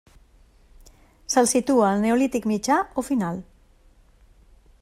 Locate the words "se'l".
1.33-1.49